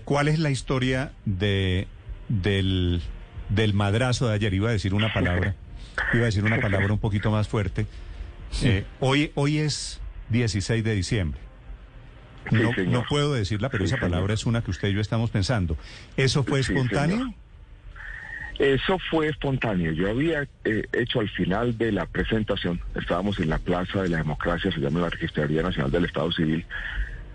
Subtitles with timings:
[0.00, 1.86] ¿Cuál es la historia de
[2.28, 3.02] del,
[3.50, 4.54] del madrazo de ayer?
[4.54, 5.54] Iba a decir una palabra.
[6.12, 7.86] Iba a decir una palabra un poquito más fuerte.
[8.62, 11.40] Eh, hoy, hoy es 16 de diciembre.
[12.50, 12.92] No, Sí, señor.
[12.92, 14.30] no puedo decirla, pero Sí, esa palabra señor.
[14.32, 15.76] es una que usted y yo estamos pensando.
[16.16, 17.16] ¿Eso fue Sí, espontáneo?
[17.18, 17.34] señor.
[18.58, 19.90] Eso fue espontáneo.
[19.92, 24.18] Yo había eh, hecho al final de la presentación, estábamos en la Plaza de la
[24.18, 26.64] Democracia, se llama la Registraría Nacional del Estado Civil.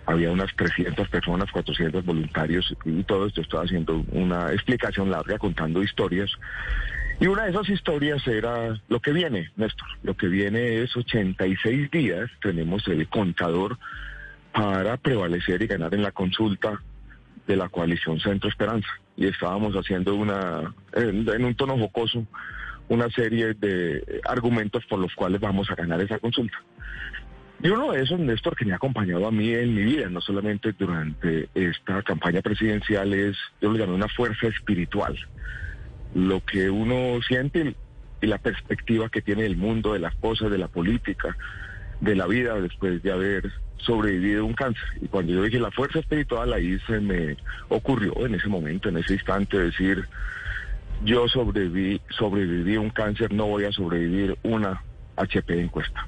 [0.05, 5.83] Había unas 300 personas, 400 voluntarios y todo esto estaba haciendo una explicación larga contando
[5.83, 6.31] historias.
[7.19, 9.87] Y una de esas historias era lo que viene, Néstor.
[10.03, 13.77] Lo que viene es 86 días, tenemos el contador
[14.53, 16.81] para prevalecer y ganar en la consulta
[17.45, 18.87] de la coalición Centro Esperanza.
[19.17, 22.25] Y estábamos haciendo una, en, un tono jocoso,
[22.87, 26.57] una serie de argumentos por los cuales vamos a ganar esa consulta.
[27.61, 30.21] Y uno de esos, Néstor, que me ha acompañado a mí en mi vida, no
[30.21, 35.17] solamente durante esta campaña presidencial, es, yo lo llamé una fuerza espiritual.
[36.15, 37.75] Lo que uno siente
[38.21, 41.35] y la perspectiva que tiene del mundo, de las cosas, de la política,
[41.99, 44.83] de la vida después de haber sobrevivido un cáncer.
[45.01, 47.35] Y cuando yo dije la fuerza espiritual, ahí se me
[47.67, 50.07] ocurrió en ese momento, en ese instante, decir,
[51.03, 54.81] yo sobreviví, sobreviví un cáncer, no voy a sobrevivir una
[55.17, 56.07] HP encuesta.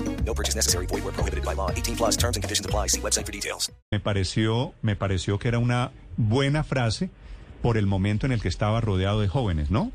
[0.25, 0.85] No purchase necessary.
[0.87, 1.69] Void where prohibited by law.
[1.71, 2.87] 18 plus terms and conditions apply.
[2.87, 3.71] See website for details.
[3.91, 7.09] me pareció me pareció que era una buena frase
[7.61, 9.91] por el momento en el que estaba rodeado de jóvenes, ¿no?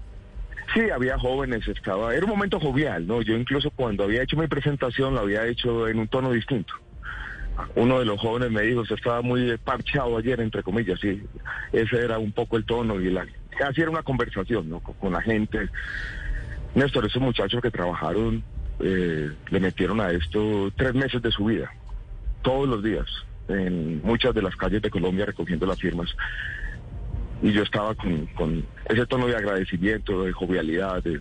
[0.75, 3.22] Sí, había jóvenes, estaba, era un momento jovial, ¿no?
[3.22, 6.75] Yo incluso cuando había hecho mi presentación lo había hecho en un tono distinto.
[7.75, 11.22] Uno de los jóvenes me dijo, usted estaba muy parchado ayer, entre comillas, sí.
[11.72, 13.26] Ese era un poco el tono y la,
[13.66, 14.81] así era una conversación, ¿no?
[14.81, 15.69] Con, con la gente.
[16.75, 18.44] Néstor, esos muchachos que trabajaron,
[18.81, 21.70] eh, le metieron a esto tres meses de su vida,
[22.42, 23.06] todos los días,
[23.48, 26.14] en muchas de las calles de Colombia recogiendo las firmas
[27.42, 31.20] y yo estaba con, ese tono de agradecimiento, de jovialidad, de,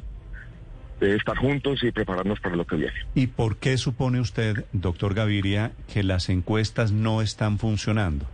[1.00, 2.96] de estar juntos y prepararnos para lo que viene.
[3.14, 8.26] ¿Y por qué supone usted, doctor Gaviria, que las encuestas no están funcionando?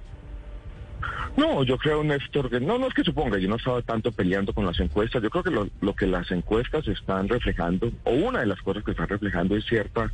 [1.37, 4.53] No, yo creo, Néstor, que no, no es que suponga, yo no estaba tanto peleando
[4.53, 8.41] con las encuestas, yo creo que lo, lo que las encuestas están reflejando, o una
[8.41, 10.11] de las cosas que están reflejando es cierta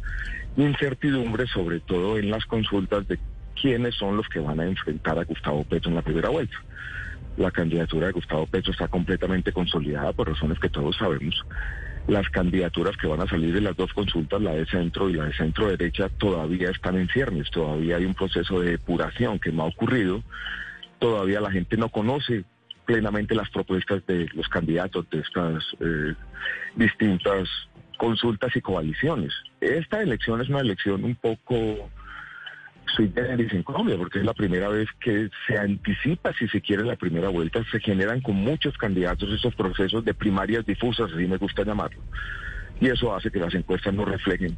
[0.55, 3.17] incertidumbre, sobre todo en las consultas de
[3.59, 6.55] quiénes son los que van a enfrentar a Gustavo Petro en la primera vuelta.
[7.37, 11.43] La candidatura de Gustavo Petro está completamente consolidada por razones que todos sabemos.
[12.07, 15.25] Las candidaturas que van a salir de las dos consultas, la de centro y la
[15.25, 19.63] de centro derecha, todavía están en ciernes, todavía hay un proceso de depuración que no
[19.63, 20.23] ha ocurrido,
[20.99, 22.43] todavía la gente no conoce
[22.85, 26.13] plenamente las propuestas de los candidatos de estas eh,
[26.75, 27.49] distintas
[27.97, 29.33] consultas y coaliciones.
[29.59, 31.89] Esta elección es una elección un poco
[32.95, 36.95] sui en Colombia, porque es la primera vez que se anticipa, si se quiere, la
[36.95, 37.63] primera vuelta.
[37.71, 42.01] Se generan con muchos candidatos esos procesos de primarias difusas, así me gusta llamarlo.
[42.79, 44.57] Y eso hace que las encuestas no reflejen